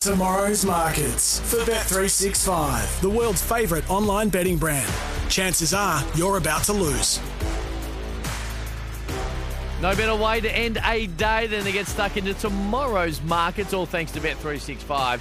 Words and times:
Tomorrow's 0.00 0.64
markets 0.64 1.40
for 1.40 1.58
Bet365, 1.58 3.02
the 3.02 3.10
world's 3.10 3.42
favourite 3.42 3.90
online 3.90 4.30
betting 4.30 4.56
brand. 4.56 4.90
Chances 5.28 5.74
are 5.74 6.02
you're 6.14 6.38
about 6.38 6.64
to 6.64 6.72
lose. 6.72 7.20
No 9.82 9.94
better 9.94 10.14
way 10.14 10.40
to 10.40 10.50
end 10.50 10.80
a 10.86 11.06
day 11.06 11.48
than 11.48 11.64
to 11.64 11.72
get 11.72 11.86
stuck 11.86 12.16
into 12.16 12.32
tomorrow's 12.32 13.20
markets, 13.20 13.74
all 13.74 13.84
thanks 13.84 14.10
to 14.12 14.20
Bet365. 14.20 15.20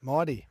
Mighty. 0.02 0.46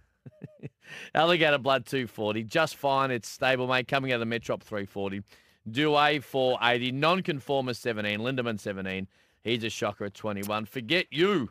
Alligator 1.14 1.58
Blood 1.58 1.84
240. 1.84 2.42
Just 2.44 2.76
fine. 2.76 3.10
It's 3.10 3.36
stablemate 3.36 3.88
coming 3.88 4.12
out 4.12 4.22
of 4.22 4.28
the 4.28 4.34
Metrop 4.34 4.62
340. 4.62 5.22
Duais 5.70 6.22
480. 6.22 6.92
Nonconformist 6.92 7.82
17. 7.82 8.20
Lindemann 8.20 8.58
17. 8.58 9.06
He's 9.42 9.64
a 9.64 9.70
shocker 9.70 10.06
at 10.06 10.14
21. 10.14 10.64
Forget 10.64 11.06
you 11.10 11.50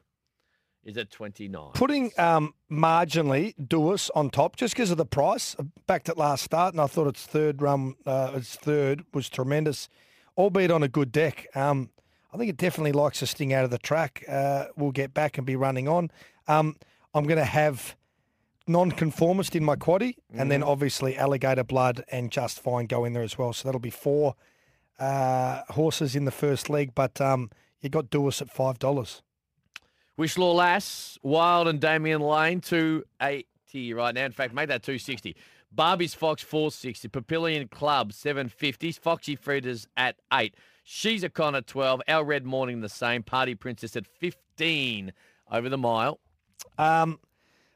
is 0.86 0.98
at 0.98 1.10
29. 1.10 1.72
Putting 1.74 2.12
um, 2.18 2.54
marginally 2.72 3.56
Duais 3.58 4.10
on 4.16 4.30
top 4.30 4.56
just 4.56 4.76
because 4.76 4.92
of 4.92 4.98
the 4.98 5.06
price. 5.06 5.56
I 5.60 5.64
backed 5.88 6.10
it 6.10 6.18
last 6.18 6.44
start 6.44 6.74
and 6.74 6.82
I 6.82 6.88
thought 6.88 7.08
its 7.08 7.26
third 7.26 7.62
run, 7.62 7.96
uh, 8.06 8.34
its 8.36 8.56
third 8.56 9.04
was 9.14 9.28
tremendous, 9.28 9.90
albeit 10.38 10.72
on 10.72 10.84
a 10.84 10.88
good 10.88 11.12
deck. 11.12 11.48
Um, 11.56 11.90
I 12.32 12.38
think 12.38 12.50
it 12.50 12.58
definitely 12.58 12.92
likes 12.92 13.20
to 13.20 13.28
sting 13.28 13.54
out 13.54 13.64
of 13.64 13.72
the 13.72 13.78
track. 13.78 14.24
Uh, 14.30 14.66
we'll 14.76 14.92
get 14.92 15.14
back 15.14 15.38
and 15.38 15.48
be 15.48 15.56
running 15.56 15.88
on. 15.88 16.12
Um, 16.48 16.76
I'm 17.14 17.26
going 17.26 17.40
to 17.40 17.46
have 17.46 17.96
non-conformist 18.68 19.56
in 19.56 19.64
my 19.64 19.76
quaddy, 19.76 20.16
and 20.34 20.52
then 20.52 20.64
obviously 20.64 21.16
alligator 21.16 21.64
blood 21.64 22.04
and 22.12 22.32
just 22.32 22.60
fine 22.60 22.88
go 22.88 23.06
in 23.06 23.14
there 23.14 23.24
as 23.24 23.38
well. 23.38 23.54
So 23.54 23.68
that'll 23.68 23.80
be 23.80 23.90
four 23.90 24.36
uh, 25.00 25.62
horses 25.70 26.16
in 26.16 26.26
the 26.26 26.32
first 26.32 26.70
leg, 26.70 26.94
but 26.96 27.22
um, 27.22 27.52
you 27.80 27.90
got 27.90 28.10
Duais 28.10 28.42
at 28.42 28.50
five 28.50 28.80
dollars. 28.80 29.22
Wishlaw 30.20 30.56
Lass, 30.56 31.18
Wild 31.24 31.68
and 31.68 31.80
Damien 31.80 32.22
Lane, 32.22 32.62
280 32.62 33.94
right 33.94 34.16
now. 34.16 34.26
In 34.26 34.32
fact, 34.32 34.54
make 34.54 34.70
that 34.70 34.84
260. 34.84 35.36
Barbie's 35.72 36.14
Fox, 36.14 36.42
460. 36.42 37.10
Papillion 37.10 37.70
Club, 37.70 38.14
750. 38.14 38.94
Foxy 38.94 39.36
Frida's 39.36 39.88
at 39.98 40.16
8. 40.32 40.56
She's 40.84 41.24
a 41.24 41.30
con 41.30 41.56
at 41.56 41.68
12. 41.68 42.02
Our 42.08 42.24
Red 42.24 42.46
Morning, 42.46 42.80
the 42.80 42.88
same. 42.90 43.24
Party 43.24 43.56
Princess 43.56 43.96
at 43.98 44.08
15 44.08 45.12
over 45.52 45.68
the 45.68 45.78
mile. 45.78 46.20
Um, 46.78 47.20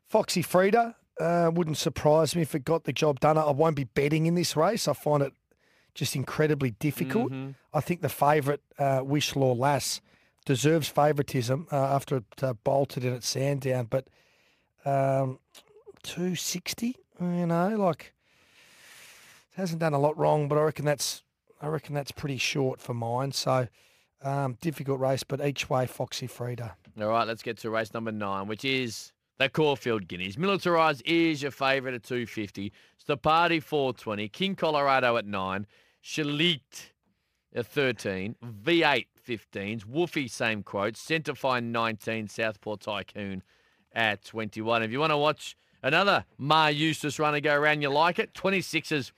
Foxy 0.08 0.42
Frida 0.42 0.95
uh, 1.20 1.52
wouldn't 1.54 1.78
surprise 1.78 2.36
me 2.36 2.42
if 2.42 2.56
it 2.56 2.64
got 2.64 2.86
the 2.86 2.94
job 2.94 3.20
done. 3.20 3.38
I 3.38 3.52
won't 3.52 3.76
be 3.76 3.84
betting 3.84 4.28
in 4.28 4.36
this 4.36 4.56
race. 4.56 4.88
I 4.88 4.94
find 4.94 5.22
it 5.22 5.34
just 5.94 6.16
incredibly 6.16 6.72
difficult. 6.72 7.32
I 7.73 7.82
think 7.82 8.02
the 8.02 8.10
favourite, 8.10 8.62
uh, 8.78 9.02
Wishlaw 9.02 9.58
Lass, 9.58 10.00
deserves 10.50 10.88
favouritism 10.88 11.67
uh, 11.72 11.75
after 11.75 12.17
it 12.17 12.23
uh, 12.42 12.53
bolted 12.64 13.05
in 13.05 13.14
at 13.14 13.23
Sandown, 13.23 13.86
but 13.88 14.08
um, 14.83 15.38
260, 16.02 16.95
you 17.22 17.45
know, 17.45 17.75
like 17.78 18.16
hasn't 19.55 19.80
done 19.80 19.94
a 19.94 20.00
lot 20.00 20.17
wrong, 20.17 20.47
but 20.47 20.58
I 20.58 20.61
reckon 20.61 20.86
that's 20.86 21.22
I 21.61 21.67
reckon 21.67 21.94
that's 21.94 22.11
pretty 22.11 22.39
short 22.39 22.81
for 22.81 22.95
mine. 22.95 23.31
So 23.31 23.67
um, 24.23 24.58
difficult 24.59 25.00
race, 25.00 25.22
but 25.22 25.39
each 25.39 25.70
way, 25.70 25.86
Foxy 25.86 26.26
Frida. 26.26 26.76
All 26.99 27.08
right, 27.10 27.27
let's 27.27 27.43
get 27.43 27.60
to 27.60 27.70
race 27.70 27.93
number 27.93 28.11
nine, 28.11 28.48
which 28.48 28.66
is 28.66 29.14
the 29.37 29.49
Caulfield 29.49 30.08
Guineas. 30.08 30.36
Militarized 30.36 31.04
is 31.05 31.43
your 31.43 31.52
favourite 31.52 31.93
at 31.93 32.02
250. 32.02 32.73
Stapati 33.08 33.61
420. 33.61 34.27
King 34.30 34.55
Colorado 34.55 35.16
at 35.16 35.27
9. 35.27 35.67
Shalit 36.04 36.89
13. 37.55 38.36
V8 38.43 39.08
15s. 39.27 39.86
Woofy, 39.86 40.30
same 40.30 40.64
quote. 40.64 40.95
Centerfine 40.95 41.65
19. 41.65 42.27
Southport 42.27 42.82
Tycoon 42.82 43.43
at 43.93 44.23
21. 44.23 44.83
If 44.83 44.92
you 44.92 44.99
want 44.99 45.11
to 45.11 45.17
watch 45.17 45.58
another 45.82 46.26
Maher 46.37 46.71
Eustace 46.71 47.20
runner 47.20 47.39
go 47.39 47.55
around, 47.55 47.82
you 47.82 47.89
like 47.89 48.20
it. 48.20 48.33
26s 48.33 49.11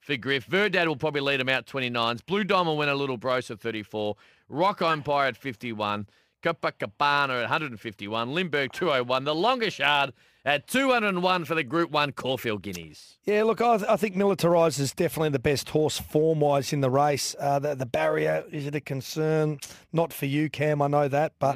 for 0.00 0.16
Griff. 0.16 0.44
Verdad 0.44 0.88
will 0.88 0.96
probably 0.96 1.20
lead 1.20 1.40
him 1.40 1.48
out 1.48 1.66
29s. 1.66 2.24
Blue 2.24 2.44
Diamond 2.44 2.78
went 2.78 2.90
a 2.90 2.94
Little 2.94 3.16
Brose 3.16 3.50
at 3.50 3.60
34. 3.60 4.16
Rock 4.48 4.82
Empire 4.82 5.28
at 5.28 5.36
51. 5.36 6.06
Copacabana 6.42 7.30
at 7.30 7.50
151. 7.50 8.32
Limburg 8.32 8.72
201. 8.72 9.24
The 9.24 9.34
longest 9.34 9.78
yard 9.80 10.12
at 10.46 10.66
201 10.68 11.44
for 11.44 11.54
the 11.54 11.64
Group 11.64 11.90
1 11.90 12.12
Caulfield 12.12 12.62
Guineas. 12.62 13.18
Yeah, 13.24 13.42
look, 13.42 13.60
I, 13.60 13.74
I 13.88 13.96
think 13.96 14.16
Militarized 14.16 14.80
is 14.80 14.92
definitely 14.94 15.30
the 15.30 15.38
best 15.38 15.68
horse 15.70 15.98
form 15.98 16.40
wise 16.40 16.72
in 16.72 16.80
the 16.80 16.88
race. 16.90 17.34
Uh, 17.38 17.58
the, 17.58 17.74
the 17.74 17.84
barrier, 17.84 18.44
is 18.50 18.66
it 18.66 18.74
a 18.74 18.80
concern? 18.80 19.58
Not 19.92 20.12
for 20.12 20.26
you, 20.26 20.48
Cam, 20.48 20.80
I 20.80 20.86
know 20.86 21.08
that, 21.08 21.32
but 21.38 21.54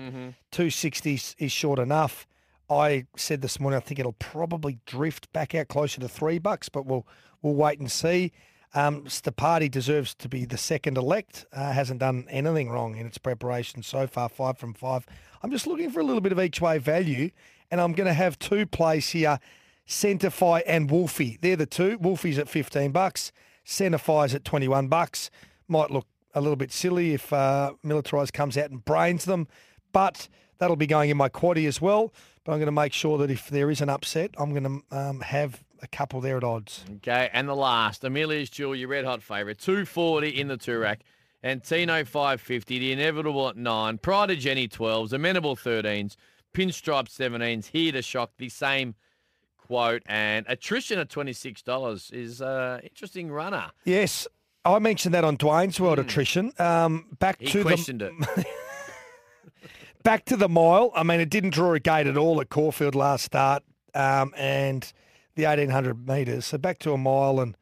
260 0.50 1.14
is- 1.14 1.36
is 1.38 1.52
short 1.52 1.78
enough. 1.78 2.26
I 2.68 3.06
said 3.16 3.40
this 3.42 3.58
morning, 3.58 3.78
I 3.78 3.80
think 3.80 3.98
it'll 3.98 4.12
probably 4.12 4.78
drift 4.86 5.32
back 5.32 5.54
out 5.54 5.68
closer 5.68 6.00
to 6.00 6.08
three 6.08 6.38
bucks, 6.38 6.68
but 6.68 6.84
we'll 6.86 7.06
we'll 7.42 7.54
wait 7.54 7.80
and 7.80 7.90
see. 7.90 8.32
Um, 8.74 9.04
Stapati 9.06 9.68
deserves 9.68 10.14
to 10.16 10.28
be 10.28 10.44
the 10.44 10.56
second 10.58 10.96
elect. 10.96 11.46
Uh, 11.52 11.72
hasn't 11.72 11.98
done 11.98 12.26
anything 12.30 12.70
wrong 12.70 12.96
in 12.96 13.06
its 13.06 13.18
preparation 13.18 13.82
so 13.82 14.06
far, 14.06 14.28
five 14.28 14.58
from 14.58 14.74
five. 14.74 15.04
I'm 15.42 15.50
just 15.50 15.66
looking 15.66 15.90
for 15.90 15.98
a 15.98 16.04
little 16.04 16.20
bit 16.20 16.30
of 16.30 16.38
each 16.40 16.60
way 16.60 16.78
value, 16.78 17.30
and 17.70 17.80
I'm 17.80 17.92
going 17.92 18.06
to 18.06 18.14
have 18.14 18.38
two 18.38 18.66
plays 18.66 19.10
here: 19.10 19.38
Centify 19.86 20.62
and 20.66 20.90
Wolfie. 20.90 21.38
They're 21.40 21.56
the 21.56 21.66
two. 21.66 21.98
Wolfie's 21.98 22.38
at 22.38 22.48
15 22.48 22.92
bucks. 22.92 23.32
Centify's 23.66 24.34
at 24.34 24.44
21 24.44 24.88
bucks. 24.88 25.30
Might 25.68 25.90
look 25.90 26.06
a 26.34 26.40
little 26.40 26.56
bit 26.56 26.72
silly 26.72 27.14
if 27.14 27.32
uh, 27.32 27.72
Militarized 27.82 28.32
comes 28.32 28.56
out 28.56 28.70
and 28.70 28.84
brains 28.84 29.24
them, 29.24 29.48
but 29.92 30.28
that'll 30.58 30.76
be 30.76 30.86
going 30.86 31.10
in 31.10 31.16
my 31.16 31.28
quaddy 31.28 31.66
as 31.66 31.80
well. 31.80 32.12
But 32.44 32.52
I'm 32.52 32.58
going 32.58 32.66
to 32.66 32.72
make 32.72 32.92
sure 32.92 33.18
that 33.18 33.30
if 33.30 33.48
there 33.48 33.70
is 33.70 33.80
an 33.80 33.88
upset, 33.88 34.30
I'm 34.38 34.50
going 34.52 34.82
to 34.90 34.96
um, 34.96 35.20
have 35.20 35.62
a 35.82 35.88
couple 35.88 36.20
there 36.20 36.36
at 36.36 36.44
odds. 36.44 36.84
Okay, 36.96 37.30
and 37.32 37.48
the 37.48 37.56
last, 37.56 38.04
Amelia's 38.04 38.50
Jewel, 38.50 38.74
your 38.74 38.88
red 38.88 39.04
hot 39.04 39.22
favourite, 39.22 39.58
240 39.58 40.28
in 40.28 40.48
the 40.48 40.56
Tristarc. 40.56 40.98
And 41.42 41.64
Tino 41.64 42.04
550, 42.04 42.78
the 42.78 42.92
inevitable 42.92 43.48
at 43.48 43.56
9. 43.56 43.98
Pride 43.98 44.30
of 44.30 44.38
Jenny 44.38 44.68
12s, 44.68 45.14
Amenable 45.14 45.56
13s, 45.56 46.16
Pinstripe 46.52 47.08
17s, 47.08 47.66
here 47.66 47.92
to 47.92 48.02
shock 48.02 48.32
the 48.38 48.48
same 48.48 48.94
quote. 49.56 50.02
And 50.06 50.46
attrition 50.48 50.98
at 50.98 51.08
$26 51.08 52.12
is 52.12 52.40
an 52.40 52.80
interesting 52.80 53.30
runner. 53.30 53.70
Yes, 53.84 54.26
I 54.64 54.78
mentioned 54.78 55.14
that 55.14 55.24
on 55.24 55.36
Dwayne's 55.36 55.80
World 55.80 55.98
Attrition. 55.98 56.52
Um, 56.58 57.06
back 57.18 57.40
He 57.40 57.46
to 57.48 57.62
questioned 57.62 58.00
the 58.00 58.12
it. 58.36 58.46
back 60.02 60.24
to 60.26 60.36
the 60.36 60.48
mile. 60.48 60.92
I 60.94 61.02
mean, 61.02 61.20
it 61.20 61.30
didn't 61.30 61.50
draw 61.50 61.72
a 61.74 61.80
gate 61.80 62.06
at 62.06 62.16
all 62.16 62.40
at 62.40 62.50
Caulfield 62.50 62.94
last 62.94 63.24
start, 63.24 63.62
um, 63.94 64.34
and 64.36 64.92
the 65.34 65.44
1800 65.44 66.06
metres. 66.06 66.46
So 66.46 66.58
back 66.58 66.78
to 66.80 66.92
a 66.92 66.98
mile 66.98 67.40
and 67.40 67.56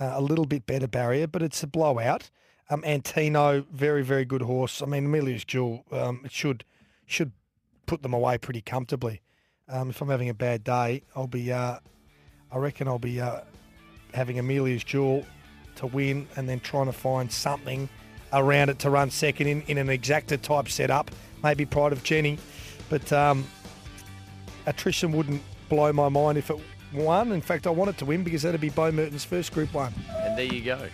uh, 0.00 0.12
a 0.14 0.20
little 0.20 0.46
bit 0.46 0.66
better 0.66 0.88
barrier, 0.88 1.26
but 1.26 1.42
it's 1.42 1.62
a 1.62 1.66
blowout. 1.66 2.30
Um, 2.68 2.82
Antino, 2.84 3.66
very 3.72 4.02
very 4.02 4.24
good 4.24 4.42
horse. 4.42 4.80
I 4.80 4.86
mean, 4.86 5.06
Amelia's 5.06 5.44
Jewel 5.44 5.84
um, 5.92 6.22
it 6.24 6.32
should 6.32 6.64
should 7.06 7.32
put 7.90 8.02
them 8.02 8.14
away 8.14 8.38
pretty 8.38 8.60
comfortably. 8.60 9.20
Um, 9.68 9.90
if 9.90 10.00
I'm 10.00 10.08
having 10.08 10.28
a 10.28 10.34
bad 10.34 10.62
day, 10.62 11.02
I'll 11.16 11.26
be. 11.26 11.52
Uh, 11.52 11.80
I 12.52 12.56
reckon 12.56 12.86
I'll 12.86 13.00
be 13.00 13.20
uh, 13.20 13.40
having 14.14 14.38
Amelia's 14.38 14.84
Jewel 14.84 15.26
to 15.74 15.88
win, 15.88 16.28
and 16.36 16.48
then 16.48 16.60
trying 16.60 16.86
to 16.86 16.92
find 16.92 17.30
something 17.30 17.88
around 18.32 18.68
it 18.68 18.78
to 18.80 18.90
run 18.90 19.10
second 19.10 19.48
in, 19.48 19.62
in 19.62 19.76
an 19.76 19.88
exacta 19.88 20.40
type 20.40 20.68
setup. 20.68 21.10
Maybe 21.42 21.66
Pride 21.66 21.92
of 21.92 22.04
Jenny, 22.04 22.38
but 22.88 23.12
um, 23.12 23.44
attrition 24.66 25.10
wouldn't 25.10 25.42
blow 25.68 25.92
my 25.92 26.08
mind 26.08 26.38
if 26.38 26.48
it 26.48 26.60
won. 26.94 27.32
In 27.32 27.40
fact, 27.40 27.66
I 27.66 27.70
want 27.70 27.90
it 27.90 27.98
to 27.98 28.04
win 28.04 28.22
because 28.22 28.42
that'd 28.42 28.60
be 28.60 28.70
Beau 28.70 28.92
Mertens' 28.92 29.24
first 29.24 29.52
Group 29.52 29.74
One. 29.74 29.92
And 30.20 30.38
there 30.38 30.44
you 30.44 30.62
go. 30.62 30.88